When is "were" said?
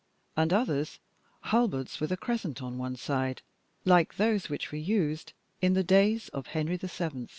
4.71-4.77